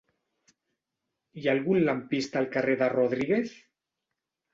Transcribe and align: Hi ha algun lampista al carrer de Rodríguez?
Hi 1.41 1.45
ha 1.45 1.53
algun 1.53 1.79
lampista 1.89 2.41
al 2.41 2.47
carrer 2.55 2.77
de 2.79 2.87
Rodríguez? 2.95 3.53